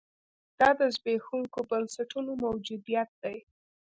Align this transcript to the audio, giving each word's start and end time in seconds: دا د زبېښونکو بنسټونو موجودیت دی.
دا 0.59 0.69
د 0.79 0.81
زبېښونکو 0.95 1.59
بنسټونو 1.69 2.31
موجودیت 2.45 3.09
دی. 3.23 3.37